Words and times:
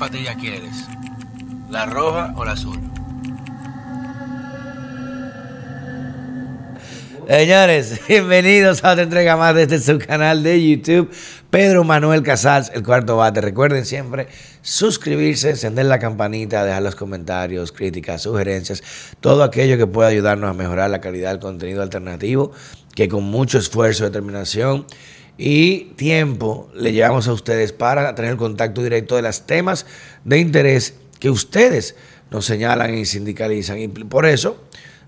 ¿Cuál 0.00 0.12
patilla 0.12 0.34
quieres? 0.34 0.86
¿La 1.68 1.84
roja 1.84 2.32
o 2.34 2.42
la 2.42 2.52
azul? 2.52 2.80
Señores, 7.28 8.00
bienvenidos 8.08 8.82
a 8.82 8.92
otra 8.92 9.02
entrega 9.02 9.36
más 9.36 9.54
de 9.54 9.64
este 9.64 9.98
canal 9.98 10.42
de 10.42 10.66
YouTube. 10.66 11.10
Pedro 11.50 11.84
Manuel 11.84 12.22
Casals, 12.22 12.72
el 12.74 12.82
cuarto 12.82 13.18
bate. 13.18 13.42
Recuerden 13.42 13.84
siempre 13.84 14.28
suscribirse, 14.62 15.50
encender 15.50 15.84
la 15.84 15.98
campanita, 15.98 16.64
dejar 16.64 16.82
los 16.82 16.94
comentarios, 16.94 17.70
críticas, 17.70 18.22
sugerencias, 18.22 18.82
todo 19.20 19.42
aquello 19.42 19.76
que 19.76 19.86
pueda 19.86 20.08
ayudarnos 20.08 20.48
a 20.48 20.54
mejorar 20.54 20.88
la 20.88 21.02
calidad 21.02 21.32
del 21.32 21.40
contenido 21.40 21.82
alternativo, 21.82 22.52
que 22.94 23.10
con 23.10 23.24
mucho 23.24 23.58
esfuerzo, 23.58 24.04
determinación 24.04 24.86
y 25.42 25.94
tiempo 25.96 26.68
le 26.74 26.92
llevamos 26.92 27.26
a 27.26 27.32
ustedes 27.32 27.72
para 27.72 28.14
tener 28.14 28.36
contacto 28.36 28.82
directo 28.82 29.16
de 29.16 29.22
los 29.22 29.46
temas 29.46 29.86
de 30.22 30.38
interés 30.38 30.96
que 31.18 31.30
ustedes 31.30 31.96
nos 32.30 32.44
señalan 32.44 32.94
y 32.94 33.06
sindicalizan. 33.06 33.78
Y 33.78 33.88
por 33.88 34.26
eso 34.26 34.62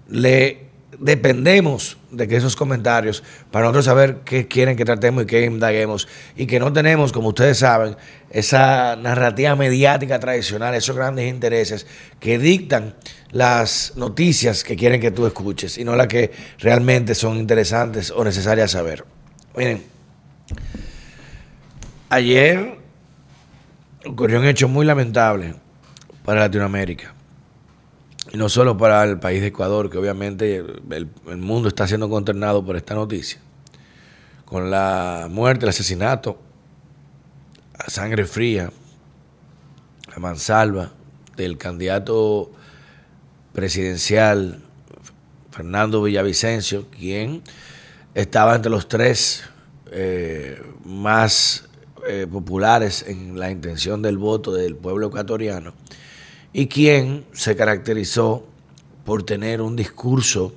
le 0.09 0.69
dependemos 0.99 1.99
de 2.11 2.27
que 2.29 2.37
esos 2.37 2.57
comentarios, 2.57 3.23
para 3.51 3.65
nosotros 3.65 3.85
saber 3.85 4.21
qué 4.25 4.49
quieren 4.49 4.75
que 4.75 4.87
tratemos 4.87 5.25
y 5.25 5.27
qué 5.27 5.45
indaguemos, 5.45 6.09
y 6.35 6.47
que 6.47 6.59
no 6.59 6.73
tenemos, 6.73 7.13
como 7.13 7.29
ustedes 7.29 7.59
saben, 7.59 7.95
esa 8.31 8.97
narrativa 8.97 9.55
mediática 9.55 10.19
tradicional, 10.19 10.75
esos 10.75 10.97
grandes 10.97 11.29
intereses 11.29 11.87
que 12.21 12.39
dictan 12.39 12.95
las 13.33 13.93
noticias 13.97 14.65
que 14.65 14.77
quieren 14.77 14.99
que 14.99 15.11
tú 15.11 15.27
escuches 15.27 15.77
y 15.77 15.85
no 15.85 15.95
las 15.95 16.07
que 16.07 16.31
realmente 16.59 17.15
son 17.15 17.37
interesantes 17.37 18.11
o 18.11 18.25
necesarias 18.25 18.71
saber. 18.71 19.05
Miren, 19.55 19.93
ayer 22.09 22.79
ocurrió 24.05 24.39
un 24.39 24.47
hecho 24.47 24.69
muy 24.69 24.85
lamentable 24.85 25.55
para 26.25 26.41
Latinoamérica. 26.41 27.15
Y 28.33 28.37
no 28.37 28.49
solo 28.49 28.77
para 28.77 29.05
el 29.05 29.19
país 29.19 29.41
de 29.41 29.49
Ecuador, 29.49 29.91
que 29.91 29.99
obviamente 29.99 30.65
el, 30.91 31.37
mundo 31.37 31.69
está 31.69 31.87
siendo 31.87 32.09
consternado 32.09 32.65
por 32.65 32.77
esta 32.77 32.95
noticia. 32.95 33.41
Con 34.45 34.71
la 34.71 35.29
muerte, 35.31 35.65
el 35.65 35.71
asesinato, 35.71 36.41
a 37.79 37.91
sangre 37.91 38.25
fría, 38.25 38.71
a 40.15 40.21
mansalva 40.21 40.91
del 41.37 41.59
candidato 41.59 42.53
presidencial 43.53 44.63
Fernando 45.51 46.03
Villavicencio, 46.03 46.89
quien 46.91 47.43
estaba 48.15 48.55
entre 48.55 48.71
los 48.71 48.89
tres 48.89 49.45
eh, 49.95 50.61
más 50.85 51.69
eh, 52.09 52.27
populares 52.31 53.05
en 53.07 53.39
la 53.39 53.51
intención 53.51 54.01
del 54.01 54.17
voto 54.17 54.53
del 54.53 54.75
pueblo 54.75 55.09
ecuatoriano 55.09 55.75
y 56.53 56.67
quien 56.67 57.27
se 57.33 57.55
caracterizó 57.57 58.47
por 59.05 59.23
tener 59.23 59.61
un 59.61 59.77
discurso 59.77 60.55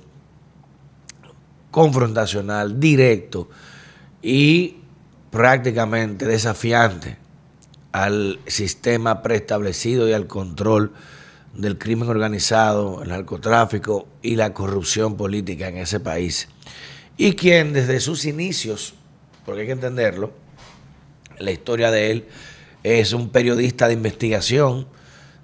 confrontacional, 1.70 2.80
directo 2.80 3.48
y 4.22 4.76
prácticamente 5.30 6.26
desafiante 6.26 7.18
al 7.92 8.40
sistema 8.46 9.22
preestablecido 9.22 10.08
y 10.08 10.14
al 10.14 10.26
control 10.26 10.92
del 11.54 11.78
crimen 11.78 12.08
organizado, 12.08 13.02
el 13.02 13.10
narcotráfico 13.10 14.08
y 14.22 14.36
la 14.36 14.52
corrupción 14.52 15.16
política 15.16 15.68
en 15.68 15.78
ese 15.78 16.00
país. 16.00 16.48
Y 17.16 17.32
quien 17.32 17.72
desde 17.72 18.00
sus 18.00 18.24
inicios, 18.24 18.94
porque 19.46 19.62
hay 19.62 19.66
que 19.68 19.72
entenderlo, 19.72 20.32
la 21.38 21.52
historia 21.52 21.90
de 21.92 22.10
él 22.10 22.28
es 22.82 23.12
un 23.12 23.30
periodista 23.30 23.86
de 23.86 23.94
investigación, 23.94 24.88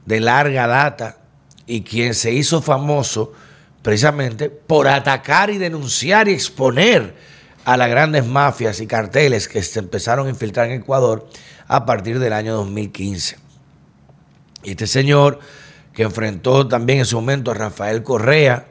de 0.04 0.20
larga 0.20 0.66
data 0.66 1.18
y 1.66 1.82
quien 1.82 2.14
se 2.14 2.32
hizo 2.32 2.60
famoso 2.60 3.32
precisamente 3.80 4.50
por 4.50 4.88
atacar 4.88 5.50
y 5.50 5.58
denunciar 5.58 6.28
y 6.28 6.32
exponer 6.32 7.14
a 7.64 7.76
las 7.76 7.88
grandes 7.88 8.26
mafias 8.26 8.80
y 8.80 8.86
carteles 8.86 9.46
que 9.46 9.62
se 9.62 9.78
empezaron 9.78 10.26
a 10.26 10.30
infiltrar 10.30 10.66
en 10.66 10.80
Ecuador 10.80 11.28
a 11.68 11.86
partir 11.86 12.18
del 12.18 12.32
año 12.32 12.54
2015. 12.54 13.36
Y 14.64 14.70
este 14.70 14.88
señor 14.88 15.38
que 15.92 16.02
enfrentó 16.02 16.66
también 16.66 17.00
en 17.00 17.06
su 17.06 17.16
momento 17.16 17.52
a 17.52 17.54
Rafael 17.54 18.02
Correa 18.02 18.68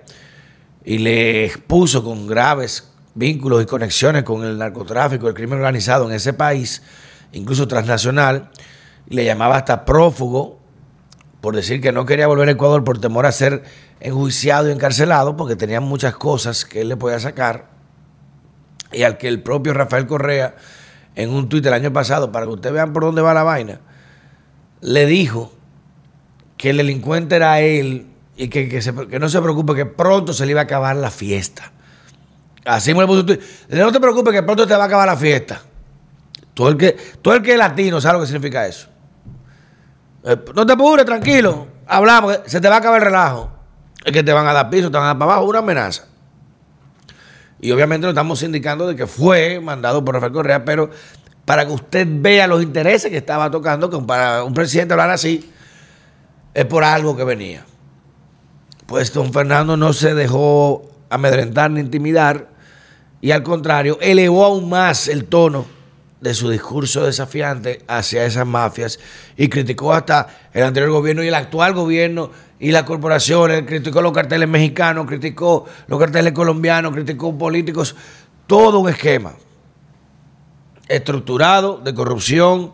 y 0.83 0.97
le 0.97 1.45
expuso 1.45 2.03
con 2.03 2.27
graves 2.27 2.90
vínculos 3.15 3.63
y 3.63 3.65
conexiones 3.65 4.23
con 4.23 4.43
el 4.43 4.57
narcotráfico, 4.57 5.27
el 5.27 5.33
crimen 5.33 5.59
organizado 5.59 6.07
en 6.09 6.15
ese 6.15 6.33
país, 6.33 6.81
incluso 7.31 7.67
transnacional, 7.67 8.49
y 9.09 9.15
le 9.15 9.25
llamaba 9.25 9.57
hasta 9.57 9.85
prófugo 9.85 10.61
por 11.41 11.55
decir 11.55 11.81
que 11.81 11.91
no 11.91 12.05
quería 12.05 12.27
volver 12.27 12.47
a 12.49 12.51
Ecuador 12.51 12.83
por 12.83 12.99
temor 12.99 13.25
a 13.25 13.31
ser 13.31 13.63
enjuiciado 13.99 14.69
y 14.69 14.71
encarcelado, 14.71 15.35
porque 15.35 15.55
tenía 15.55 15.81
muchas 15.81 16.15
cosas 16.15 16.65
que 16.65 16.81
él 16.81 16.89
le 16.89 16.97
podía 16.97 17.19
sacar, 17.19 17.69
y 18.91 19.03
al 19.03 19.17
que 19.17 19.27
el 19.27 19.41
propio 19.41 19.73
Rafael 19.73 20.05
Correa, 20.05 20.55
en 21.15 21.29
un 21.31 21.49
tuit 21.49 21.65
el 21.65 21.73
año 21.73 21.91
pasado, 21.91 22.31
para 22.31 22.45
que 22.45 22.53
ustedes 22.53 22.73
vean 22.73 22.93
por 22.93 23.03
dónde 23.03 23.21
va 23.21 23.33
la 23.33 23.43
vaina, 23.43 23.79
le 24.81 25.05
dijo 25.05 25.51
que 26.57 26.69
el 26.69 26.77
delincuente 26.77 27.35
era 27.35 27.59
él 27.59 28.07
y 28.35 28.47
que, 28.47 28.69
que, 28.69 29.19
no 29.19 29.29
se 29.29 29.41
preocupe, 29.41 29.75
que 29.75 29.85
pronto 29.85 30.33
se 30.33 30.45
le 30.45 30.51
iba 30.51 30.61
a 30.61 30.65
acabar 30.65 30.95
la 30.95 31.11
fiesta. 31.11 31.71
Así 32.65 32.93
me 32.93 33.01
le 33.01 33.07
puso. 33.07 33.25
No 33.69 33.91
te 33.91 33.99
preocupes, 33.99 34.33
que 34.33 34.43
pronto 34.43 34.67
te 34.67 34.75
va 34.75 34.83
a 34.83 34.87
acabar 34.87 35.07
la 35.07 35.17
fiesta. 35.17 35.61
Todo 36.53 36.69
el 36.69 36.77
que, 36.77 36.91
todo 37.21 37.33
el 37.35 37.41
que 37.41 37.53
es 37.53 37.57
latino 37.57 37.99
sabe 37.99 38.15
lo 38.15 38.19
que 38.21 38.27
significa 38.27 38.67
eso. 38.67 38.87
Eh, 40.23 40.37
no 40.53 40.65
te 40.65 40.73
apures, 40.73 41.05
tranquilo. 41.05 41.67
Hablamos, 41.87 42.39
se 42.45 42.61
te 42.61 42.69
va 42.69 42.75
a 42.75 42.79
acabar 42.79 43.01
el 43.01 43.05
relajo. 43.05 43.51
Es 44.03 44.11
que 44.11 44.23
te 44.23 44.31
van 44.31 44.47
a 44.47 44.53
dar 44.53 44.69
piso, 44.69 44.91
te 44.91 44.97
van 44.97 45.05
a 45.05 45.07
dar 45.07 45.17
para 45.17 45.33
abajo, 45.33 45.47
una 45.47 45.59
amenaza. 45.59 46.05
Y 47.59 47.71
obviamente 47.71 48.05
no 48.05 48.09
estamos 48.09 48.41
indicando 48.43 48.87
de 48.87 48.95
que 48.95 49.05
fue 49.05 49.59
mandado 49.59 50.03
por 50.03 50.15
Rafael 50.15 50.33
Correa, 50.33 50.65
pero 50.65 50.89
para 51.45 51.65
que 51.65 51.71
usted 51.71 52.07
vea 52.09 52.47
los 52.47 52.63
intereses 52.63 53.11
que 53.11 53.17
estaba 53.17 53.51
tocando, 53.51 53.89
que 53.89 53.99
para 53.99 54.43
un 54.43 54.53
presidente 54.53 54.93
hablar 54.93 55.11
así, 55.11 55.51
es 56.53 56.65
por 56.65 56.83
algo 56.83 57.15
que 57.15 57.23
venía. 57.23 57.65
Pues 58.87 59.13
don 59.13 59.31
Fernando 59.31 59.77
no 59.77 59.93
se 59.93 60.13
dejó 60.15 60.90
amedrentar 61.11 61.69
ni 61.69 61.81
intimidar 61.81 62.49
y 63.21 63.31
al 63.31 63.43
contrario, 63.43 63.99
elevó 64.01 64.43
aún 64.43 64.67
más 64.67 65.07
el 65.07 65.25
tono 65.25 65.65
de 66.19 66.33
su 66.33 66.49
discurso 66.49 67.05
desafiante 67.05 67.83
hacia 67.87 68.25
esas 68.25 68.45
mafias 68.47 68.99
y 69.37 69.47
criticó 69.47 69.93
hasta 69.93 70.27
el 70.53 70.63
anterior 70.63 70.91
gobierno 70.91 71.23
y 71.23 71.27
el 71.27 71.35
actual 71.35 71.73
gobierno 71.73 72.31
y 72.59 72.71
las 72.71 72.83
corporaciones, 72.83 73.63
criticó 73.65 74.01
los 74.01 74.11
carteles 74.11 74.49
mexicanos, 74.49 75.05
criticó 75.05 75.65
los 75.87 75.99
carteles 75.99 76.33
colombianos, 76.33 76.93
criticó 76.93 77.35
políticos, 77.37 77.95
todo 78.47 78.79
un 78.79 78.89
esquema 78.89 79.33
estructurado 80.87 81.77
de 81.77 81.93
corrupción, 81.93 82.73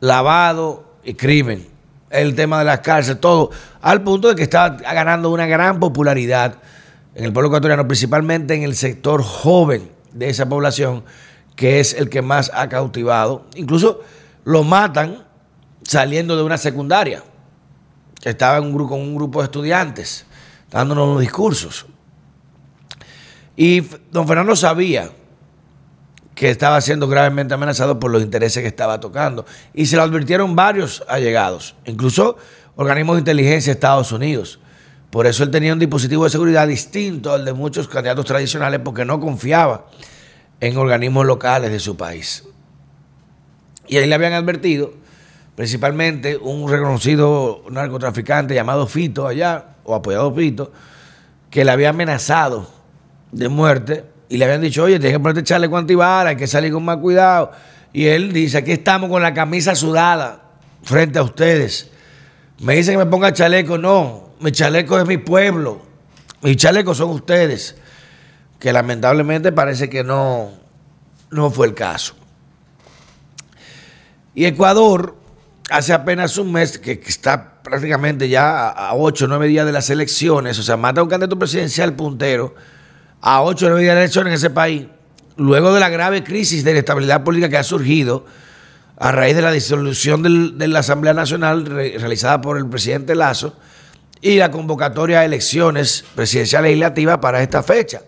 lavado 0.00 0.94
y 1.04 1.14
crimen. 1.14 1.68
El 2.10 2.34
tema 2.34 2.60
de 2.60 2.64
las 2.64 2.80
cárceles, 2.80 3.20
todo, 3.20 3.50
al 3.82 4.02
punto 4.02 4.28
de 4.28 4.34
que 4.34 4.42
está 4.42 4.70
ganando 4.70 5.30
una 5.30 5.46
gran 5.46 5.78
popularidad 5.78 6.56
en 7.14 7.24
el 7.24 7.32
pueblo 7.32 7.48
ecuatoriano, 7.48 7.86
principalmente 7.86 8.54
en 8.54 8.62
el 8.62 8.76
sector 8.76 9.22
joven 9.22 9.90
de 10.12 10.30
esa 10.30 10.48
población 10.48 11.04
que 11.56 11.80
es 11.80 11.94
el 11.94 12.08
que 12.08 12.22
más 12.22 12.50
ha 12.54 12.68
cautivado. 12.68 13.46
Incluso 13.56 14.00
lo 14.44 14.62
matan 14.62 15.26
saliendo 15.82 16.36
de 16.36 16.42
una 16.42 16.58
secundaria, 16.58 17.24
que 18.20 18.30
estaba 18.30 18.58
en 18.58 18.64
un 18.64 18.74
grupo, 18.74 18.90
con 18.90 19.00
un 19.00 19.14
grupo 19.16 19.40
de 19.40 19.46
estudiantes, 19.46 20.26
dándonos 20.70 21.08
unos 21.08 21.20
discursos. 21.20 21.86
Y 23.56 23.80
don 24.12 24.28
Fernando 24.28 24.54
sabía 24.54 25.10
que 26.36 26.50
estaba 26.50 26.80
siendo 26.80 27.08
gravemente 27.08 27.54
amenazado 27.54 27.98
por 27.98 28.12
los 28.12 28.22
intereses 28.22 28.62
que 28.62 28.68
estaba 28.68 29.00
tocando. 29.00 29.44
Y 29.74 29.86
se 29.86 29.96
lo 29.96 30.02
advirtieron 30.02 30.54
varios 30.54 31.02
allegados, 31.08 31.74
incluso 31.84 32.36
organismos 32.76 33.16
de 33.16 33.20
inteligencia 33.22 33.72
de 33.72 33.74
Estados 33.74 34.12
Unidos. 34.12 34.60
Por 35.10 35.26
eso 35.26 35.42
él 35.42 35.50
tenía 35.50 35.72
un 35.72 35.78
dispositivo 35.78 36.24
de 36.24 36.30
seguridad 36.30 36.68
distinto 36.68 37.32
al 37.32 37.44
de 37.44 37.52
muchos 37.52 37.88
candidatos 37.88 38.26
tradicionales 38.26 38.80
porque 38.84 39.04
no 39.04 39.18
confiaba 39.20 39.86
en 40.60 40.76
organismos 40.76 41.24
locales 41.24 41.70
de 41.70 41.80
su 41.80 41.96
país. 41.96 42.44
Y 43.86 43.96
ahí 43.96 44.06
le 44.06 44.14
habían 44.14 44.34
advertido, 44.34 44.92
principalmente 45.56 46.36
un 46.36 46.70
reconocido 46.70 47.62
narcotraficante 47.70 48.54
llamado 48.54 48.86
Fito 48.86 49.26
allá, 49.26 49.76
o 49.84 49.94
apoyado 49.94 50.34
Fito, 50.34 50.72
que 51.50 51.64
le 51.64 51.70
había 51.70 51.90
amenazado 51.90 52.68
de 53.32 53.48
muerte 53.48 54.04
y 54.28 54.36
le 54.36 54.44
habían 54.44 54.60
dicho, 54.60 54.84
oye, 54.84 54.98
tienes 54.98 55.16
que 55.16 55.20
ponerte 55.20 55.42
chaleco 55.42 55.78
antibala, 55.78 56.30
hay 56.30 56.36
que 56.36 56.46
salir 56.46 56.70
con 56.70 56.84
más 56.84 56.98
cuidado. 56.98 57.52
Y 57.94 58.06
él 58.06 58.32
dice, 58.34 58.58
aquí 58.58 58.72
estamos 58.72 59.08
con 59.08 59.22
la 59.22 59.32
camisa 59.32 59.74
sudada 59.74 60.42
frente 60.82 61.18
a 61.18 61.22
ustedes. 61.22 61.90
Me 62.60 62.74
dicen 62.76 62.94
que 62.94 63.04
me 63.04 63.10
ponga 63.10 63.32
chaleco, 63.32 63.78
no, 63.78 64.27
mi 64.40 64.52
chaleco 64.52 64.98
es 64.98 65.06
mi 65.06 65.18
pueblo, 65.18 65.82
mis 66.42 66.56
chalecos 66.56 66.98
son 66.98 67.10
ustedes 67.10 67.76
que 68.58 68.72
lamentablemente 68.72 69.52
parece 69.52 69.88
que 69.88 70.02
no, 70.04 70.50
no 71.30 71.50
fue 71.50 71.66
el 71.66 71.74
caso. 71.74 72.14
Y 74.34 74.44
Ecuador 74.46 75.16
hace 75.70 75.92
apenas 75.92 76.38
un 76.38 76.52
mes, 76.52 76.78
que, 76.78 77.00
está 77.06 77.60
prácticamente 77.62 78.28
ya 78.28 78.68
a, 78.68 78.94
ocho 78.94 79.26
o 79.26 79.28
nueve 79.28 79.48
días 79.48 79.66
de 79.66 79.72
las 79.72 79.90
elecciones, 79.90 80.58
o 80.58 80.62
sea, 80.62 80.76
mata 80.76 81.00
a 81.00 81.04
un 81.04 81.10
candidato 81.10 81.38
presidencial 81.38 81.94
puntero 81.94 82.54
a 83.20 83.42
ocho 83.42 83.66
o 83.66 83.68
nueve 83.68 83.82
días 83.82 83.94
de 83.94 84.02
elecciones 84.02 84.30
en 84.30 84.36
ese 84.36 84.50
país, 84.50 84.86
luego 85.36 85.72
de 85.72 85.80
la 85.80 85.88
grave 85.88 86.24
crisis 86.24 86.64
de 86.64 86.70
inestabilidad 86.72 87.24
política 87.24 87.48
que 87.48 87.58
ha 87.58 87.64
surgido 87.64 88.26
a 88.96 89.12
raíz 89.12 89.36
de 89.36 89.42
la 89.42 89.52
disolución 89.52 90.58
de 90.58 90.68
la 90.68 90.80
Asamblea 90.80 91.14
Nacional 91.14 91.66
realizada 91.66 92.40
por 92.40 92.58
el 92.58 92.66
presidente 92.66 93.14
Lazo 93.14 93.56
y 94.20 94.36
la 94.36 94.50
convocatoria 94.50 95.20
a 95.20 95.24
elecciones 95.24 96.04
presidenciales 96.14 96.70
legislativas 96.70 97.18
para 97.18 97.42
esta 97.42 97.62
fecha. 97.62 98.02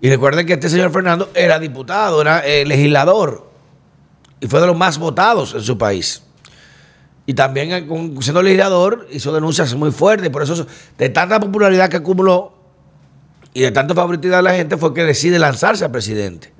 Y 0.00 0.10
recuerden 0.10 0.46
que 0.46 0.54
este 0.54 0.68
señor 0.68 0.92
Fernando 0.92 1.30
era 1.34 1.58
diputado, 1.58 2.20
era 2.20 2.40
eh, 2.40 2.66
legislador 2.66 3.50
y 4.40 4.46
fue 4.46 4.60
de 4.60 4.66
los 4.66 4.76
más 4.76 4.98
votados 4.98 5.54
en 5.54 5.62
su 5.62 5.78
país. 5.78 6.22
Y 7.26 7.32
también 7.32 7.72
eh, 7.72 7.86
siendo 8.20 8.42
legislador 8.42 9.08
hizo 9.10 9.32
denuncias 9.32 9.74
muy 9.74 9.90
fuertes, 9.90 10.28
por 10.28 10.42
eso 10.42 10.66
de 10.98 11.08
tanta 11.08 11.40
popularidad 11.40 11.88
que 11.88 11.96
acumuló 11.96 12.54
y 13.54 13.62
de 13.62 13.70
tanta 13.70 13.94
favoritismo 13.94 14.36
de 14.36 14.42
la 14.42 14.54
gente 14.54 14.76
fue 14.76 14.92
que 14.92 15.04
decide 15.04 15.38
lanzarse 15.38 15.84
a 15.84 15.92
presidente. 15.92 16.52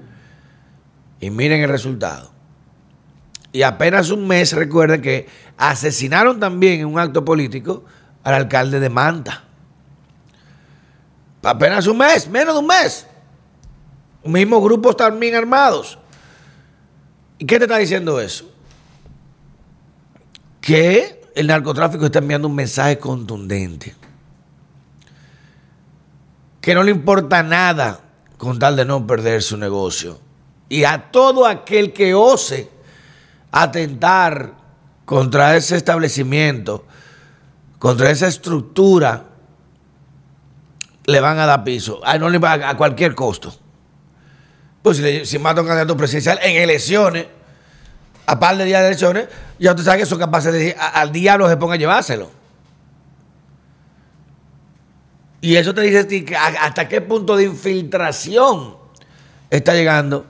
Y 1.20 1.30
miren 1.30 1.60
el 1.60 1.68
resultado. 1.68 2.30
Y 3.52 3.62
apenas 3.62 4.10
un 4.10 4.26
mes, 4.26 4.52
recuerden 4.52 5.02
que 5.02 5.26
asesinaron 5.56 6.40
también 6.40 6.80
en 6.80 6.86
un 6.86 6.98
acto 6.98 7.24
político 7.24 7.84
al 8.24 8.34
alcalde 8.34 8.80
de 8.80 8.88
Manta. 8.88 9.44
Apenas 11.42 11.86
un 11.86 11.98
mes, 11.98 12.26
menos 12.28 12.54
de 12.54 12.60
un 12.60 12.66
mes. 12.66 13.06
Mismos 14.24 14.62
grupos 14.62 14.96
también 14.96 15.34
armados. 15.34 15.98
¿Y 17.38 17.44
qué 17.44 17.58
te 17.58 17.64
está 17.64 17.76
diciendo 17.76 18.18
eso? 18.20 18.50
Que 20.62 21.30
el 21.34 21.46
narcotráfico 21.46 22.06
está 22.06 22.20
enviando 22.20 22.48
un 22.48 22.54
mensaje 22.54 22.98
contundente. 22.98 23.94
Que 26.62 26.74
no 26.74 26.82
le 26.82 26.90
importa 26.90 27.42
nada 27.42 28.00
con 28.38 28.58
tal 28.58 28.76
de 28.76 28.86
no 28.86 29.06
perder 29.06 29.42
su 29.42 29.58
negocio. 29.58 30.18
Y 30.70 30.84
a 30.84 31.10
todo 31.10 31.46
aquel 31.46 31.92
que 31.92 32.14
ose 32.14 32.70
atentar 33.52 34.54
contra 35.04 35.54
ese 35.56 35.76
establecimiento, 35.76 36.86
contra 37.84 38.10
esa 38.10 38.28
estructura, 38.28 39.24
le 41.04 41.20
van 41.20 41.38
a 41.38 41.44
dar 41.44 41.64
piso. 41.64 42.00
A, 42.02 42.16
no 42.16 42.30
le 42.30 42.40
a 42.42 42.74
cualquier 42.78 43.14
costo. 43.14 43.54
Pues 44.80 44.96
si, 44.96 45.26
si 45.26 45.38
mata 45.38 45.60
a 45.60 45.62
un 45.64 45.68
candidato 45.68 45.94
presidencial 45.94 46.38
en 46.42 46.62
elecciones, 46.62 47.26
a 48.24 48.40
par 48.40 48.56
de 48.56 48.64
días 48.64 48.80
de 48.80 48.86
elecciones, 48.86 49.28
ya 49.58 49.72
usted 49.72 49.84
sabe 49.84 49.98
que 49.98 50.06
son 50.06 50.18
capaces 50.18 50.50
de 50.50 50.58
decir, 50.60 50.76
al 50.78 51.12
diablo 51.12 51.46
se 51.46 51.58
ponga 51.58 51.74
a 51.74 51.76
llevárselo. 51.76 52.30
Y 55.42 55.56
eso 55.56 55.74
te 55.74 55.82
dice 55.82 56.34
hasta 56.62 56.88
qué 56.88 57.02
punto 57.02 57.36
de 57.36 57.44
infiltración 57.44 58.78
está 59.50 59.74
llegando 59.74 60.24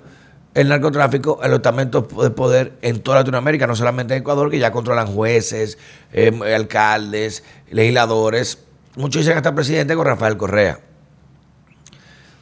el 0.55 0.69
narcotráfico 0.69 1.41
en 1.43 1.51
los 1.51 1.59
estamentos 1.59 2.05
de 2.23 2.31
poder 2.31 2.79
en 2.81 3.01
toda 3.01 3.19
Latinoamérica, 3.19 3.67
no 3.67 3.75
solamente 3.75 4.15
en 4.15 4.21
Ecuador, 4.21 4.51
que 4.51 4.59
ya 4.59 4.71
controlan 4.71 5.09
jueces, 5.09 5.79
em, 6.13 6.41
alcaldes, 6.43 7.43
legisladores. 7.71 8.59
Muchos 8.97 9.23
dicen 9.23 9.37
hasta 9.37 9.55
presidente 9.55 9.97
con 9.97 10.07
Rafael 10.07 10.37
Correa. 10.37 10.79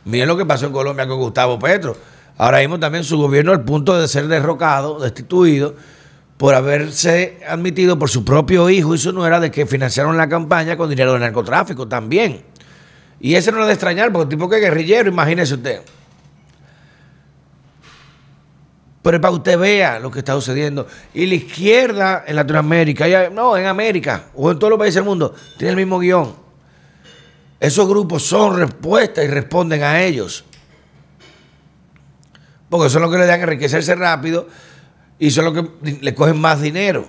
Miren 0.04 0.28
lo 0.28 0.36
que 0.36 0.44
pasó 0.44 0.66
en 0.66 0.72
Colombia 0.72 1.06
con 1.06 1.18
Gustavo 1.18 1.58
Petro. 1.58 1.96
Ahora 2.36 2.58
mismo 2.58 2.78
también 2.78 3.04
su 3.04 3.16
gobierno 3.16 3.52
al 3.52 3.64
punto 3.64 3.98
de 3.98 4.06
ser 4.08 4.28
derrocado, 4.28 4.98
destituido, 5.00 5.74
por 6.36 6.54
haberse 6.54 7.38
admitido 7.48 7.98
por 7.98 8.10
su 8.10 8.24
propio 8.24 8.68
hijo 8.68 8.94
y 8.94 8.98
su 8.98 9.12
nuera 9.12 9.38
de 9.38 9.50
que 9.50 9.64
financiaron 9.64 10.16
la 10.16 10.28
campaña 10.28 10.76
con 10.76 10.90
dinero 10.90 11.12
del 11.12 11.20
narcotráfico 11.20 11.86
también. 11.88 12.42
Y 13.20 13.36
ese 13.36 13.52
no 13.52 13.60
es 13.60 13.66
de 13.68 13.72
extrañar, 13.74 14.12
porque 14.12 14.24
el 14.24 14.28
tipo 14.28 14.48
que 14.50 14.58
guerrillero, 14.58 15.08
imagínese 15.08 15.54
usted. 15.54 15.82
Pero 19.02 19.20
para 19.20 19.32
que 19.32 19.36
usted 19.36 19.58
vea 19.58 19.98
lo 19.98 20.10
que 20.10 20.20
está 20.20 20.32
sucediendo. 20.34 20.86
Y 21.12 21.26
la 21.26 21.34
izquierda 21.34 22.24
en 22.26 22.36
Latinoamérica, 22.36 23.30
no, 23.30 23.56
en 23.56 23.66
América 23.66 24.26
o 24.34 24.50
en 24.50 24.58
todos 24.58 24.70
los 24.70 24.78
países 24.78 24.96
del 24.96 25.04
mundo, 25.04 25.34
tiene 25.58 25.70
el 25.70 25.76
mismo 25.76 25.98
guion. 25.98 26.34
Esos 27.58 27.88
grupos 27.88 28.22
son 28.22 28.56
respuestas 28.56 29.24
y 29.24 29.28
responden 29.28 29.82
a 29.82 30.02
ellos. 30.02 30.44
Porque 32.68 32.88
son 32.90 33.02
los 33.02 33.10
que 33.10 33.18
le 33.18 33.26
dan 33.26 33.40
enriquecerse 33.40 33.94
rápido 33.96 34.48
y 35.18 35.30
son 35.30 35.44
los 35.46 35.54
que 35.54 35.98
le 36.00 36.14
cogen 36.14 36.40
más 36.40 36.60
dinero. 36.60 37.06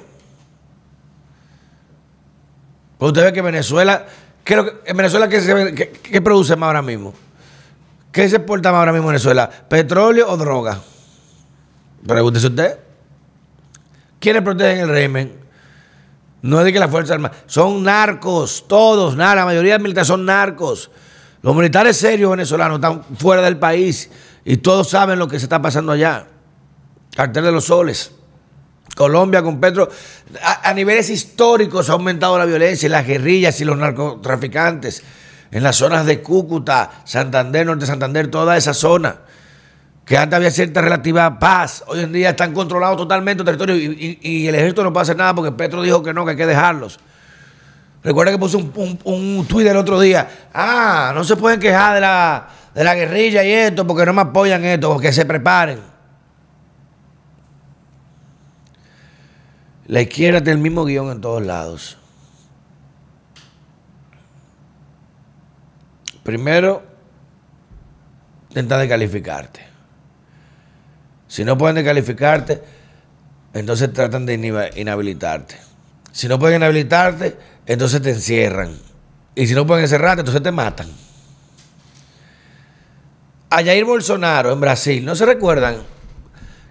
Pues 2.98 3.12
usted 3.12 3.24
ve 3.24 3.34
que 3.34 3.42
Venezuela, 3.42 4.06
¿qué 4.44 4.54
en 4.86 4.98
Venezuela 4.98 5.28
¿qué, 5.30 6.22
produce 6.22 6.56
más 6.56 6.68
ahora 6.68 6.82
mismo? 6.82 7.14
¿Qué 8.12 8.30
se 8.30 8.38
exporta 8.38 8.72
más 8.72 8.80
ahora 8.80 8.94
mismo 8.94 9.10
en 9.10 9.14
Venezuela? 9.14 9.50
¿Petróleo 9.50 10.30
o 10.30 10.38
droga? 10.38 10.80
Pregúntese 12.06 12.48
usted. 12.48 12.80
¿Quiénes 14.20 14.42
protegen 14.42 14.80
el 14.80 14.90
régimen? 14.90 15.34
No 16.42 16.60
es 16.60 16.66
de 16.66 16.74
que 16.74 16.80
las 16.80 16.92
Fuerzas 16.92 17.16
Armadas. 17.16 17.38
Son 17.46 17.84
narcos, 17.84 18.66
todos, 18.68 19.16
nada. 19.16 19.36
La 19.36 19.46
mayoría 19.46 19.74
de 19.74 19.80
los 19.80 19.84
militares 19.84 20.08
son 20.08 20.26
narcos. 20.26 20.92
Los 21.42 21.56
militares 21.56 21.98
serios 21.98 22.32
venezolanos 22.32 22.76
están 22.76 23.04
fuera 23.18 23.42
del 23.42 23.58
país 23.58 24.10
y 24.46 24.58
todos 24.58 24.90
saben 24.90 25.20
lo 25.20 25.28
que 25.28 25.40
se 25.40 25.46
está 25.46 25.62
pasando 25.62 25.92
allá. 25.92 26.28
Cartel 27.16 27.46
de 27.46 27.52
los 27.52 27.66
Soles. 27.66 28.12
Colombia 28.96 29.42
con 29.42 29.60
Petro. 29.60 29.90
A, 30.42 30.74
niveles 30.74 31.10
históricos 31.10 31.90
ha 31.90 31.94
aumentado 31.94 32.38
la 32.38 32.46
violencia 32.46 32.88
y 32.88 32.90
las 32.90 33.06
guerrillas 33.08 33.60
y 33.62 33.66
los 33.66 33.78
narcotraficantes. 33.78 35.04
En 35.52 35.64
las 35.64 35.76
zonas 35.76 36.06
de 36.06 36.22
Cúcuta, 36.22 37.04
Santander, 37.06 37.66
Norte 37.66 37.86
Santander, 37.86 38.28
toda 38.30 38.58
esa 38.58 38.74
zona 38.74 39.18
que 40.06 40.18
antes 40.18 40.36
había 40.36 40.52
cierta 40.52 40.82
relativa 40.82 41.40
paz, 41.40 41.84
hoy 41.88 42.02
en 42.02 42.12
día 42.12 42.32
están 42.32 42.54
controlados 42.54 42.98
totalmente 42.98 43.42
el 43.42 43.46
territorio 43.46 43.76
y, 43.76 44.48
el 44.48 44.56
ejército 44.56 44.84
no 44.84 44.92
puede 44.92 45.04
hacer 45.04 45.16
nada 45.16 45.34
porque 45.34 45.52
Petro 45.52 45.82
dijo 45.82 46.04
que 46.04 46.14
no, 46.14 46.26
que 46.26 46.32
hay 46.32 46.38
que 46.38 46.46
dejarlos. 46.46 47.00
Recuerda 48.04 48.34
que 48.34 48.38
puso 48.38 48.58
un, 48.58 49.00
un, 49.06 49.48
tuit 49.48 49.66
el 49.66 49.78
otro 49.78 50.00
día, 50.00 50.50
ah, 50.54 51.14
no 51.16 51.24
se 51.24 51.38
pueden 51.38 51.60
quejar 51.60 51.96
de 51.96 52.02
la, 52.02 52.50
de 52.76 52.84
la 52.84 52.96
guerrilla 52.96 53.46
y 53.46 53.52
esto 53.52 53.88
porque 53.88 54.06
no 54.06 54.12
me 54.12 54.24
apoyan 54.24 54.66
esto, 54.66 54.92
porque 54.92 55.14
se 55.14 55.26
preparen. 55.26 55.80
La 59.88 60.02
izquierda 60.02 60.40
tiene 60.40 60.58
el 60.58 60.64
mismo 60.64 60.84
guion 60.84 61.12
en 61.12 61.22
todos 61.22 61.42
lados. 61.42 61.98
Primero, 66.24 66.84
intenta 68.50 68.78
descalificarte. 68.78 69.73
Si 71.34 71.44
no 71.44 71.58
pueden 71.58 71.78
descalificarte, 71.78 72.62
entonces 73.56 73.92
tratan 73.92 74.28
de 74.28 74.36
inhabilitarte. 74.76 75.58
Si 76.12 76.28
no 76.28 76.38
pueden 76.38 76.58
inhabilitarte, 76.58 77.36
entonces 77.66 78.04
te 78.04 78.12
encierran. 78.12 78.78
Y 79.34 79.48
si 79.48 79.56
no 79.56 79.66
pueden 79.66 79.82
encerrarte, 79.82 80.20
entonces 80.20 80.44
te 80.44 80.52
matan. 80.52 80.90
A 83.50 83.64
Jair 83.64 83.84
Bolsonaro 83.84 84.52
en 84.52 84.62
Brasil, 84.62 85.04
¿no 85.04 85.16
se 85.16 85.26
recuerdan 85.26 85.78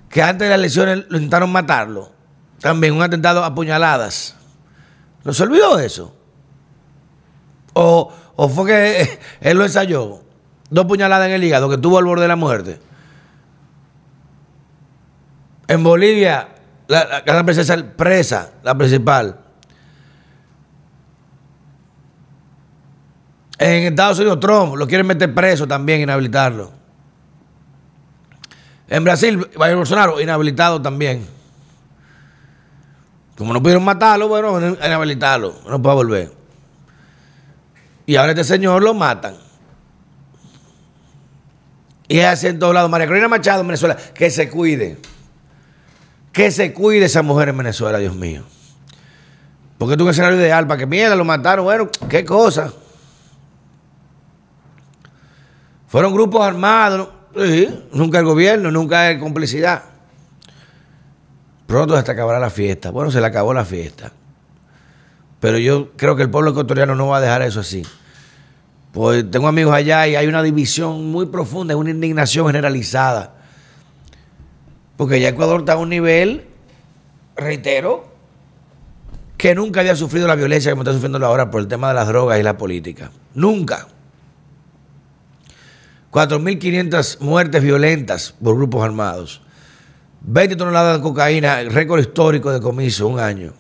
que 0.09 0.23
antes 0.23 0.47
de 0.47 0.50
las 0.50 0.61
elecciones 0.61 1.07
lo 1.09 1.16
intentaron 1.16 1.50
matarlo? 1.50 2.12
También 2.61 2.95
un 2.95 3.02
atentado 3.02 3.42
a 3.42 3.52
puñaladas. 3.57 4.37
¿No 5.25 5.33
se 5.33 5.42
olvidó 5.42 5.81
eso? 5.81 6.14
O, 7.73 8.12
o 8.37 8.49
fue 8.49 8.69
que 8.69 9.19
él 9.40 9.59
lo 9.59 9.64
ensayó. 9.64 10.21
Dos 10.71 10.87
puñaladas 10.87 11.26
en 11.26 11.33
el 11.33 11.42
hígado 11.42 11.69
que 11.69 11.78
tuvo 11.78 11.99
al 11.99 12.04
borde 12.04 12.23
de 12.23 12.28
la 12.28 12.37
muerte. 12.37 12.91
En 15.73 15.83
Bolivia, 15.83 16.49
la, 16.87 17.25
casa 17.25 17.45
presidencial 17.45 17.93
presa, 17.93 18.52
la 18.62 18.76
principal. 18.76 19.41
En 23.57 23.85
Estados 23.85 24.19
Unidos, 24.19 24.38
Trump 24.38 24.76
lo 24.76 24.87
quieren 24.87 25.07
meter 25.07 25.33
preso 25.33 25.67
también, 25.67 26.02
inhabilitarlo. 26.02 26.73
En 28.87 29.02
Brasil, 29.02 29.49
Bolsonaro, 29.57 30.21
inhabilitado 30.21 30.83
también. 30.83 31.26
Como 33.38 33.55
no 33.55 33.62
pudieron 33.62 33.83
matarlo, 33.83 34.29
bueno, 34.29 34.76
inhabilitarlo, 34.76 35.55
no 35.67 35.81
puede 35.81 35.97
volver. 35.97 36.33
Y 38.05 38.17
ahora 38.17 38.33
este 38.33 38.45
señor 38.45 38.83
lo 38.83 38.93
matan. 38.93 39.37
Y 42.09 42.19
es 42.19 42.26
así 42.26 42.49
en 42.49 42.59
todos 42.59 42.75
lados. 42.75 42.91
María 42.91 43.07
Corina 43.07 43.26
Machado 43.26 43.62
en 43.62 43.69
Venezuela, 43.69 43.97
que 43.97 44.29
se 44.29 44.50
cuide. 44.50 44.99
Que 46.32 46.50
se 46.50 46.72
cuide 46.72 47.06
esa 47.06 47.22
mujer 47.22 47.50
en 47.50 47.58
Venezuela, 47.58 47.98
Dios 47.98 48.14
mío. 48.14 48.42
Porque 49.78 49.94
es 49.94 50.00
un 50.00 50.08
escenario 50.08 50.38
ideal 50.38 50.66
para 50.66 50.78
que 50.78 50.86
mierda 50.86 51.14
lo 51.14 51.24
mataron. 51.24 51.64
Bueno, 51.64 51.90
qué 52.08 52.24
cosa. 52.24 52.72
Fueron 55.88 56.14
grupos 56.14 56.40
armados. 56.40 57.08
Nunca 57.92 58.18
el 58.18 58.24
gobierno, 58.24 58.70
nunca 58.70 59.02
hay 59.02 59.18
complicidad. 59.18 59.82
pronto 61.66 62.02
te 62.02 62.12
acabará 62.12 62.38
la 62.38 62.50
fiesta. 62.50 62.90
Bueno, 62.90 63.10
se 63.10 63.20
le 63.20 63.26
acabó 63.26 63.52
la 63.52 63.64
fiesta. 63.64 64.12
Pero 65.40 65.58
yo 65.58 65.90
creo 65.96 66.14
que 66.14 66.22
el 66.22 66.30
pueblo 66.30 66.52
ecuatoriano 66.52 66.94
no 66.94 67.08
va 67.08 67.16
a 67.16 67.20
dejar 67.20 67.42
eso 67.42 67.60
así. 67.60 67.84
Pues 68.92 69.28
tengo 69.30 69.48
amigos 69.48 69.74
allá 69.74 70.06
y 70.06 70.14
hay 70.14 70.26
una 70.26 70.42
división 70.42 71.10
muy 71.10 71.26
profunda, 71.26 71.74
una 71.74 71.90
indignación 71.90 72.46
generalizada. 72.46 73.41
Porque 75.02 75.21
ya 75.21 75.30
Ecuador 75.30 75.62
está 75.62 75.73
a 75.73 75.78
un 75.78 75.88
nivel, 75.88 76.44
reitero, 77.35 78.04
que 79.37 79.52
nunca 79.52 79.80
había 79.80 79.97
sufrido 79.97 80.28
la 80.28 80.37
violencia 80.37 80.71
como 80.71 80.82
está 80.82 80.92
sufriendo 80.92 81.18
ahora 81.26 81.50
por 81.50 81.61
el 81.61 81.66
tema 81.66 81.88
de 81.88 81.94
las 81.94 82.06
drogas 82.06 82.38
y 82.38 82.44
la 82.44 82.56
política. 82.56 83.11
Nunca. 83.35 83.88
4.500 86.12 87.18
muertes 87.18 87.64
violentas 87.64 88.37
por 88.40 88.54
grupos 88.54 88.85
armados. 88.85 89.42
20 90.21 90.54
toneladas 90.54 90.99
de 90.99 91.02
cocaína, 91.02 91.64
récord 91.64 91.99
histórico 91.99 92.52
de 92.52 92.61
comiso, 92.61 93.09
un 93.09 93.18
año. 93.18 93.54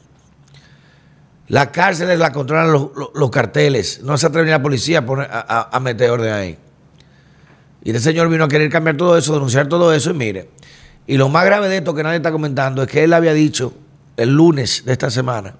Las 1.48 1.66
cárceles 1.70 2.20
las 2.20 2.30
controlan 2.30 2.70
los, 2.70 3.30
carteles. 3.30 4.00
No 4.04 4.16
se 4.16 4.28
atreve 4.28 4.44
ni 4.44 4.52
la 4.52 4.62
policía 4.62 5.04
a, 5.04 5.80
meter 5.80 6.08
orden 6.08 6.32
ahí. 6.32 6.56
Y 7.82 7.90
este 7.90 7.98
señor 7.98 8.28
vino 8.28 8.44
a 8.44 8.48
querer 8.48 8.70
cambiar 8.70 8.96
todo 8.96 9.18
eso, 9.18 9.32
denunciar 9.32 9.66
todo 9.66 9.92
eso. 9.92 10.12
Y 10.12 10.14
mire, 10.14 10.48
y 11.06 11.16
lo 11.16 11.28
más 11.28 11.44
grave 11.44 11.68
de 11.68 11.78
esto 11.78 11.94
que 11.94 12.02
nadie 12.02 12.16
está 12.16 12.32
comentando 12.32 12.82
es 12.82 12.88
que 12.88 13.04
él 13.04 13.12
había 13.12 13.34
dicho 13.34 13.74
el 14.16 14.30
lunes 14.30 14.84
de 14.84 14.92
esta 14.92 15.10
semana 15.10 15.54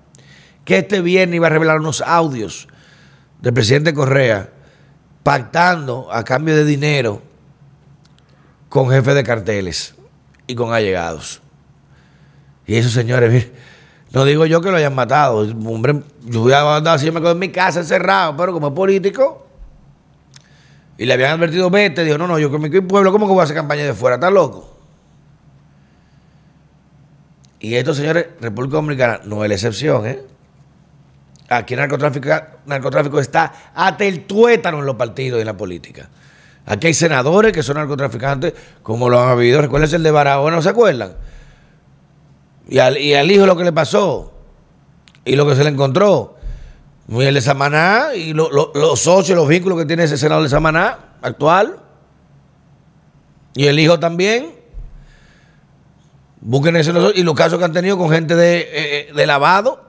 que 0.65 0.79
este 0.79 1.01
viernes 1.01 1.37
iba 1.37 1.49
a 1.49 1.51
revelar 1.51 1.81
unos 1.81 2.01
audios 2.01 2.69
del 3.41 3.53
presidente 3.53 3.93
Correa 3.93 4.51
pactando 5.23 6.09
a 6.13 6.25
cambio 6.25 6.55
de 6.55 6.65
dinero 6.65 7.23
con 8.69 8.91
jefes 8.91 9.15
de 9.15 9.25
carteles 9.25 9.95
y 10.47 10.55
con 10.55 10.73
allegados. 10.73 11.43
Y 12.67 12.77
esos 12.77 12.93
señores, 12.93 13.51
no 14.13 14.25
digo 14.25 14.47
yo 14.47 14.61
que 14.61 14.71
lo 14.71 14.77
hayan 14.77 14.95
matado. 14.95 15.41
Hombre, 15.41 16.03
yo 16.25 16.41
voy 16.41 16.53
a 16.53 16.77
andar 16.77 16.95
así, 16.95 17.07
yo 17.07 17.13
me 17.13 17.21
quedo 17.21 17.33
en 17.33 17.39
mi 17.39 17.51
casa 17.51 17.81
encerrado, 17.81 18.37
pero 18.37 18.53
como 18.53 18.73
político. 18.75 19.47
Y 20.97 21.05
le 21.05 21.15
habían 21.15 21.33
advertido, 21.33 21.69
vete. 21.71 22.05
Dijo, 22.05 22.19
no, 22.19 22.29
no, 22.29 22.39
yo 22.39 22.51
con 22.51 22.63
mi 22.63 22.71
pueblo, 22.81 23.11
¿cómo 23.11 23.27
que 23.27 23.33
voy 23.33 23.41
a 23.41 23.45
hacer 23.45 23.57
campaña 23.57 23.85
de 23.85 23.95
fuera? 23.95 24.17
¿Estás 24.17 24.33
loco? 24.33 24.72
Y 27.63 27.77
estos 27.77 27.97
señores, 27.97 28.27
República 28.41 28.75
Dominicana, 28.75 29.21
no 29.25 29.45
es 29.45 29.49
la 29.49 29.55
excepción, 29.55 30.05
¿eh? 30.05 30.21
Aquí 31.49 31.75
el 31.75 31.81
narcotráfico, 31.81 33.21
está 33.21 33.53
hasta 33.73 34.05
el 34.05 34.25
tuétano 34.25 34.81
en 34.81 34.87
los 34.87 34.97
partidos 34.97 35.39
y 35.39 35.43
en 35.43 35.47
la 35.47 35.57
política. 35.57 36.09
Aquí 36.67 36.89
hay 36.89 36.95
senadores 36.95 37.53
que 37.53 37.63
son 37.63 37.77
narcotraficantes, 37.77 38.53
como 38.83 39.09
lo 39.09 39.21
han 39.21 39.29
habido. 39.29 39.63
Recuerden 39.63 39.95
el 39.95 40.03
de 40.03 40.11
Barahona, 40.11 40.57
¿no 40.57 40.63
se 40.63 40.71
acuerdan? 40.71 41.13
Y 42.69 42.81
al, 42.81 43.31
hijo 43.31 43.47
lo 43.47 43.57
que 43.57 43.63
le 43.63 43.73
pasó 43.73 44.33
y 45.25 45.37
lo 45.37 45.47
que 45.47 45.55
se 45.55 45.63
le 45.63 45.71
encontró. 45.71 46.35
Y 47.09 47.23
el 47.23 47.35
de 47.35 47.41
Samaná 47.41 48.09
y 48.17 48.33
los 48.33 48.99
socios, 48.99 49.37
los 49.37 49.47
vínculos 49.47 49.79
que 49.79 49.85
tiene 49.85 50.03
ese 50.03 50.19
senador 50.19 50.43
de 50.43 50.51
Samaná 50.51 50.99
actual. 51.23 51.79
Y 53.55 53.67
el 53.67 53.79
hijo 53.79 54.01
también. 54.01 54.62
Busquen 56.45 56.75
eso 56.75 57.13
y 57.15 57.23
los 57.23 57.35
casos 57.35 57.59
que 57.59 57.65
han 57.65 57.73
tenido 57.73 57.97
con 57.97 58.11
gente 58.11 58.35
de, 58.35 58.69
eh, 58.73 59.13
de 59.15 59.27
lavado. 59.27 59.85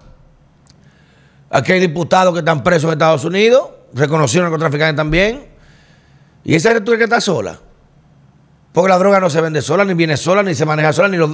Aquí 1.50 1.72
hay 1.72 1.80
diputados 1.80 2.32
que 2.34 2.40
están 2.40 2.64
presos 2.64 2.86
en 2.86 2.94
Estados 2.94 3.26
Unidos, 3.26 3.70
reconocieron 3.94 4.50
narcotraficantes 4.50 4.96
también. 4.96 5.48
Y 6.44 6.54
esa 6.54 6.72
es 6.72 6.82
que 6.82 7.04
está 7.04 7.20
sola. 7.20 7.60
Porque 8.72 8.90
la 8.90 8.98
droga 8.98 9.20
no 9.20 9.30
se 9.30 9.42
vende 9.42 9.62
sola, 9.62 9.84
ni 9.86 9.94
viene 9.94 10.18
sola, 10.18 10.44
ni 10.44 10.54
se 10.54 10.66
maneja 10.66 10.94
sola, 10.94 11.08
ni, 11.08 11.18
los, 11.18 11.32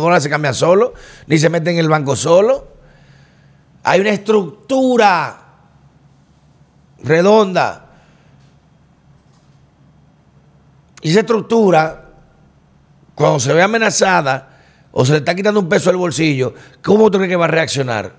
dólares 0.00 0.22
se 0.22 0.30
cambian 0.30 0.54
solo, 0.54 0.94
ni 1.26 1.38
se 1.38 1.48
meten 1.48 1.74
en 1.74 1.80
el 1.80 1.88
banco 1.88 2.16
solo. 2.16 2.68
Hay 3.82 4.00
una 4.00 4.10
estructura 4.10 5.38
redonda. 7.02 7.86
Y 11.00 11.10
esa 11.10 11.20
estructura, 11.20 12.10
cuando 13.14 13.40
se 13.40 13.52
ve 13.52 13.62
amenazada 13.62 14.51
o 14.92 15.04
se 15.04 15.12
le 15.12 15.18
está 15.18 15.34
quitando 15.34 15.58
un 15.58 15.68
peso 15.68 15.90
del 15.90 15.96
bolsillo, 15.96 16.54
¿cómo 16.82 17.10
tú 17.10 17.18
crees 17.18 17.30
que 17.30 17.36
va 17.36 17.46
a 17.46 17.48
reaccionar? 17.48 18.12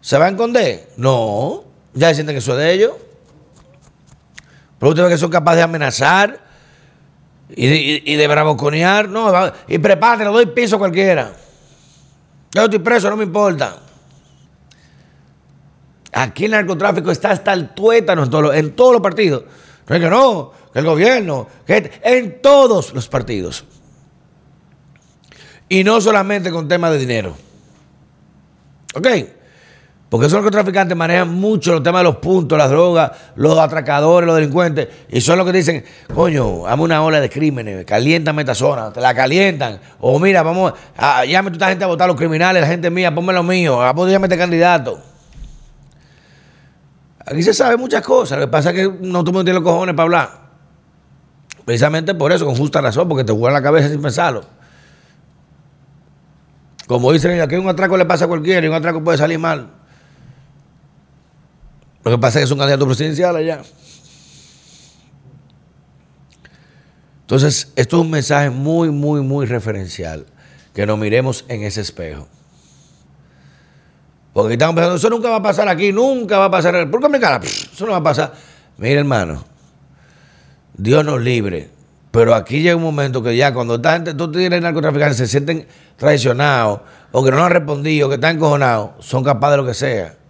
¿Se 0.00 0.18
va 0.18 0.26
a 0.26 0.28
esconder? 0.28 0.90
No. 0.96 1.64
Ya 1.94 2.12
sienten 2.14 2.34
que 2.34 2.38
eso 2.38 2.52
es 2.52 2.58
de 2.58 2.72
ellos. 2.72 2.92
Pero 4.78 4.90
ustedes 4.90 5.10
que 5.10 5.18
son 5.18 5.30
capaces 5.30 5.58
de 5.58 5.62
amenazar 5.62 6.40
y 7.48 8.16
de, 8.16 8.26
bravuconear. 8.28 9.08
No, 9.08 9.32
y 9.68 9.78
prepárate, 9.78 10.24
le 10.24 10.30
doy 10.30 10.46
piso 10.46 10.76
a 10.76 10.78
cualquiera. 10.78 11.32
Yo 12.52 12.64
estoy 12.64 12.80
preso, 12.80 13.08
no 13.08 13.16
me 13.16 13.24
importa. 13.24 13.76
Aquí 16.12 16.44
el 16.44 16.50
narcotráfico 16.50 17.10
está 17.10 17.30
hasta 17.30 17.54
el 17.54 17.70
tuétano 17.70 18.24
en, 18.24 18.54
en 18.56 18.72
todos 18.72 18.92
los 18.92 19.00
partidos. 19.00 19.44
No 19.88 19.96
es 19.96 20.02
que 20.02 20.10
no, 20.10 20.52
que 20.72 20.78
el 20.78 20.84
gobierno, 20.84 21.48
que 21.66 21.90
en 22.02 22.42
todos 22.42 22.92
los 22.92 23.08
partidos. 23.08 23.64
Y 25.72 25.84
no 25.84 26.02
solamente 26.02 26.50
con 26.50 26.68
temas 26.68 26.90
de 26.90 26.98
dinero. 26.98 27.34
¿Ok? 28.94 29.08
Porque 30.10 30.26
esos 30.26 30.34
narcotraficantes 30.34 30.94
manejan 30.94 31.30
mucho 31.30 31.72
los 31.72 31.82
temas 31.82 32.00
de 32.00 32.04
los 32.04 32.16
puntos, 32.16 32.58
las 32.58 32.68
drogas, 32.68 33.12
los 33.36 33.58
atracadores, 33.58 34.26
los 34.26 34.36
delincuentes. 34.36 34.88
Y 35.08 35.22
son 35.22 35.38
los 35.38 35.46
que 35.46 35.52
dicen, 35.54 35.82
coño, 36.14 36.66
hazme 36.66 36.82
una 36.82 37.02
ola 37.02 37.22
de 37.22 37.30
crímenes, 37.30 37.86
caliéntame 37.86 38.42
esta 38.42 38.54
zona, 38.54 38.92
te 38.92 39.00
la 39.00 39.14
calientan. 39.14 39.80
O 40.00 40.18
mira, 40.18 40.42
vamos, 40.42 40.74
a, 40.94 41.24
llame 41.24 41.48
a 41.48 41.52
esta 41.52 41.68
gente 41.70 41.84
a 41.84 41.86
votar 41.86 42.06
los 42.06 42.18
criminales, 42.18 42.60
la 42.60 42.68
gente 42.68 42.90
mía, 42.90 43.14
ponme 43.14 43.32
lo 43.32 43.42
mío, 43.42 43.80
apóyame 43.80 44.26
este 44.26 44.36
candidato. 44.36 45.00
Aquí 47.24 47.42
se 47.42 47.54
sabe 47.54 47.78
muchas 47.78 48.02
cosas, 48.02 48.38
lo 48.38 48.44
que 48.44 48.50
pasa 48.50 48.72
es 48.72 48.76
que 48.76 48.94
no 49.00 49.24
tú 49.24 49.32
me 49.32 49.42
tienes 49.42 49.54
los 49.54 49.62
cojones 49.62 49.94
para 49.94 50.04
hablar. 50.04 50.30
Precisamente 51.64 52.14
por 52.14 52.30
eso, 52.30 52.44
con 52.44 52.56
justa 52.56 52.82
razón, 52.82 53.08
porque 53.08 53.24
te 53.24 53.32
juegan 53.32 53.54
la 53.54 53.62
cabeza 53.62 53.88
sin 53.88 54.02
pensarlo. 54.02 54.44
Como 56.92 57.10
dicen, 57.10 57.40
aquí 57.40 57.54
un 57.54 57.66
atraco 57.66 57.96
le 57.96 58.04
pasa 58.04 58.26
a 58.26 58.28
cualquiera 58.28 58.66
y 58.66 58.68
un 58.68 58.74
atraco 58.74 59.02
puede 59.02 59.16
salir 59.16 59.38
mal. 59.38 59.70
Lo 62.04 62.10
que 62.10 62.18
pasa 62.18 62.38
es 62.38 62.42
que 62.42 62.44
es 62.44 62.50
un 62.50 62.58
candidato 62.58 62.84
presidencial 62.84 63.34
allá. 63.34 63.62
Entonces, 67.22 67.72
esto 67.76 67.96
es 67.96 68.02
un 68.02 68.10
mensaje 68.10 68.50
muy, 68.50 68.90
muy, 68.90 69.22
muy 69.22 69.46
referencial. 69.46 70.26
Que 70.74 70.84
nos 70.84 70.98
miremos 70.98 71.46
en 71.48 71.62
ese 71.62 71.80
espejo. 71.80 72.28
Porque 74.34 74.52
estamos 74.52 74.74
pensando, 74.74 74.96
eso 74.96 75.08
nunca 75.08 75.30
va 75.30 75.36
a 75.36 75.42
pasar 75.42 75.68
aquí, 75.70 75.92
nunca 75.92 76.36
va 76.36 76.44
a 76.44 76.50
pasar. 76.50 76.90
¿Por 76.90 77.00
qué 77.00 77.08
me 77.08 77.18
cara? 77.18 77.40
Eso 77.42 77.86
no 77.86 77.92
va 77.92 77.98
a 77.98 78.02
pasar. 78.02 78.34
Mire, 78.76 78.98
hermano, 78.98 79.42
Dios 80.74 81.02
nos 81.06 81.22
libre. 81.22 81.70
Pero 82.12 82.34
aquí 82.34 82.62
llega 82.62 82.76
un 82.76 82.82
momento 82.82 83.22
que 83.22 83.36
ya 83.36 83.52
cuando 83.52 83.74
esta 83.74 83.94
gente, 83.94 84.14
tú 84.14 84.30
tienes 84.30 84.62
narcotraficantes, 84.62 85.16
se 85.16 85.26
sienten 85.26 85.66
traicionados, 85.96 86.80
o 87.10 87.24
que 87.24 87.32
no 87.32 87.44
han 87.44 87.50
respondido, 87.50 88.08
que 88.08 88.14
están 88.14 88.36
encojonados, 88.36 88.90
son 89.00 89.24
capaces 89.24 89.52
de 89.52 89.56
lo 89.56 89.66
que 89.66 89.74
sea 89.74 90.22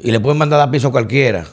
y 0.00 0.10
le 0.10 0.20
pueden 0.20 0.38
mandar 0.38 0.60
a 0.60 0.70
piso 0.70 0.88
a 0.88 0.92
cualquiera. 0.92 1.44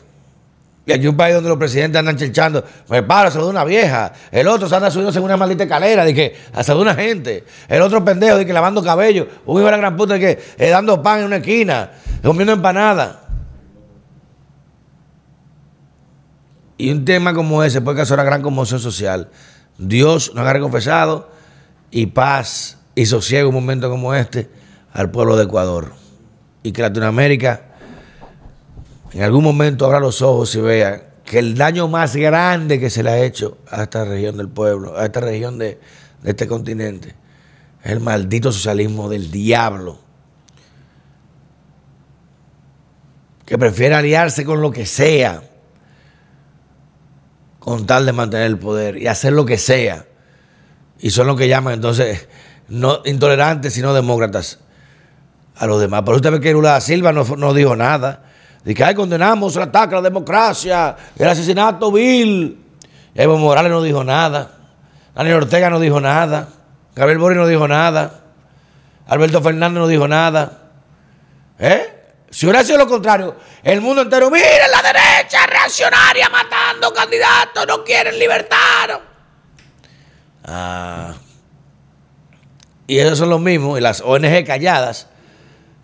Y 0.87 0.93
aquí 0.93 1.07
un 1.07 1.17
país 1.17 1.33
donde 1.33 1.49
los 1.49 1.57
presidentes 1.57 1.97
andan 1.97 2.15
chelchando, 2.15 2.63
me 2.89 3.01
paro, 3.01 3.31
de 3.31 3.43
una 3.43 3.63
vieja. 3.63 4.13
El 4.31 4.47
otro 4.47 4.69
se 4.69 4.75
anda 4.75 4.91
subiendo 4.91 5.17
en 5.17 5.25
una 5.25 5.35
maldita 5.35 5.63
escalera, 5.63 6.05
de 6.05 6.13
que 6.13 6.35
de 6.65 6.73
una 6.75 6.93
gente. 6.93 7.43
El 7.67 7.81
otro 7.81 8.05
pendejo, 8.05 8.37
de 8.37 8.45
que 8.45 8.53
lavando 8.53 8.83
cabello. 8.83 9.27
Un 9.47 9.57
hijo 9.57 9.65
de 9.65 9.71
la 9.71 9.77
gran 9.77 9.97
puta, 9.97 10.13
de 10.13 10.19
que 10.19 10.39
eh, 10.59 10.69
dando 10.69 11.01
pan 11.01 11.19
en 11.19 11.25
una 11.25 11.37
esquina, 11.37 11.89
comiendo 12.21 12.53
empanada. 12.53 13.24
Y 16.77 16.91
un 16.91 17.05
tema 17.05 17.33
como 17.33 17.63
ese 17.63 17.81
puede 17.81 17.97
causar 17.97 18.15
una 18.19 18.25
gran 18.25 18.41
conmoción 18.41 18.79
social. 18.79 19.29
Dios 19.77 20.33
nos 20.35 20.47
ha 20.47 20.59
confesado 20.59 21.29
y 21.91 22.07
paz 22.07 22.77
y 22.95 23.05
sosiego 23.05 23.49
un 23.49 23.55
momento 23.55 23.89
como 23.89 24.13
este 24.13 24.49
al 24.93 25.11
pueblo 25.11 25.37
de 25.37 25.43
Ecuador. 25.43 25.93
Y 26.63 26.71
que 26.71 26.81
Latinoamérica 26.81 27.75
en 29.15 29.23
algún 29.23 29.45
momento 29.45 29.85
abra 29.85 30.01
los 30.01 30.21
ojos 30.21 30.53
y 30.55 30.61
vea 30.61 31.13
que 31.23 31.39
el 31.39 31.57
daño 31.57 31.87
más 31.87 32.17
grande 32.17 32.81
que 32.81 32.89
se 32.89 33.01
le 33.01 33.11
ha 33.11 33.23
hecho 33.23 33.57
a 33.69 33.83
esta 33.83 34.03
región 34.03 34.35
del 34.35 34.49
pueblo, 34.49 34.97
a 34.97 35.05
esta 35.05 35.21
región 35.21 35.57
de, 35.57 35.79
este 36.25 36.47
continente, 36.47 37.15
es 37.81 37.91
el 37.91 38.01
maldito 38.01 38.51
socialismo 38.51 39.07
del 39.07 39.31
diablo. 39.31 39.99
Que 43.45 43.57
prefiere 43.57 43.95
aliarse 43.95 44.43
con 44.43 44.61
lo 44.61 44.71
que 44.71 44.85
sea, 44.85 45.43
con 47.65 47.87
tal 47.87 48.05
de 48.05 48.13
mantener 48.13 48.45
el 48.45 48.59
poder 48.59 48.95
y 48.95 49.07
hacer 49.07 49.33
lo 49.33 49.43
que 49.43 49.57
sea. 49.57 50.05
Y 50.99 51.09
son 51.09 51.25
los 51.25 51.35
que 51.35 51.47
llaman 51.47 51.73
entonces 51.73 52.27
no 52.67 52.99
intolerantes, 53.05 53.73
sino 53.73 53.91
demócratas 53.91 54.59
a 55.55 55.65
los 55.65 55.81
demás. 55.81 56.03
Pero 56.05 56.17
usted 56.17 56.31
ve 56.31 56.39
que 56.39 56.53
Lula 56.53 56.79
Silva 56.79 57.11
no, 57.11 57.23
no 57.23 57.55
dijo 57.55 57.75
nada. 57.75 58.21
Que 58.63 58.83
ahí 58.83 58.93
condenamos 58.93 59.55
el 59.55 59.63
ataque 59.63 59.95
a 59.95 59.97
la 59.97 60.03
democracia, 60.03 60.95
el 61.17 61.27
asesinato 61.27 61.91
vil. 61.91 62.63
Evo 63.15 63.35
Morales 63.39 63.71
no 63.71 63.81
dijo 63.81 64.03
nada. 64.03 64.51
Daniel 65.15 65.37
Ortega 65.37 65.71
no 65.71 65.79
dijo 65.79 65.99
nada. 65.99 66.49
Gabriel 66.95 67.17
Boris 67.17 67.37
no 67.39 67.47
dijo 67.47 67.67
nada. 67.67 68.25
Alberto 69.07 69.41
Fernández 69.41 69.79
no 69.79 69.87
dijo 69.87 70.07
nada. 70.07 70.69
¿Eh? 71.57 71.94
Si 72.35 72.45
hubiera 72.45 72.65
sido 72.65 72.79
lo 72.79 72.87
contrario, 72.89 73.37
el 73.63 73.79
mundo 73.79 74.01
entero, 74.01 74.29
miren 74.29 74.69
la 74.69 74.81
derecha 74.81 75.47
reaccionaria 75.47 76.27
matando 76.27 76.93
candidatos, 76.93 77.65
no 77.65 77.81
quieren 77.81 78.19
libertad. 78.19 78.99
Ah. 80.43 81.13
Y 82.87 82.99
esos 82.99 83.19
son 83.19 83.29
los 83.29 83.39
mismos, 83.39 83.79
y 83.79 83.81
las 83.81 84.01
ONG 84.01 84.43
calladas, 84.45 85.07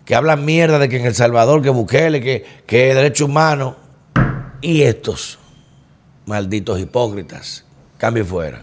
que 0.04 0.14
hablan 0.14 0.44
mierda 0.44 0.78
de 0.78 0.90
que 0.90 0.98
en 0.98 1.06
El 1.06 1.14
Salvador, 1.14 1.62
que 1.62 1.70
Bukele, 1.70 2.20
que, 2.20 2.44
que 2.66 2.94
derechos 2.94 3.30
humanos, 3.30 3.76
y 4.60 4.82
estos 4.82 5.38
malditos 6.26 6.78
hipócritas, 6.78 7.64
cambio 7.96 8.26
fuera. 8.26 8.60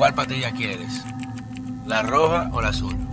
¿Cuál 0.00 0.14
patilla 0.14 0.50
quieres? 0.52 1.04
¿La 1.84 2.00
roja 2.00 2.48
o 2.54 2.62
la 2.62 2.68
azul? 2.68 3.09